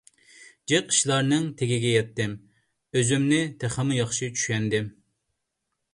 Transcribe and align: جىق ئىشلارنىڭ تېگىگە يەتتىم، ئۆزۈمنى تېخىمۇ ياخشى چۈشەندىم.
جىق 0.71 0.87
ئىشلارنىڭ 0.93 1.43
تېگىگە 1.59 1.91
يەتتىم، 1.97 2.35
ئۆزۈمنى 2.97 3.43
تېخىمۇ 3.65 3.99
ياخشى 4.03 4.31
چۈشەندىم. 4.39 4.93